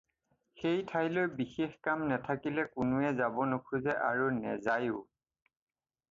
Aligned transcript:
সেই 0.59 0.79
ঠাইলৈ 0.91 1.25
বিশেষ 1.41 1.75
কাম 1.89 1.99
নেথাকিলে 2.13 2.63
কোনোৱে 2.77 3.11
যাব 3.19 3.37
নোখোজ 3.51 3.85
আৰু 4.07 4.31
নেযায়ো। 4.39 5.03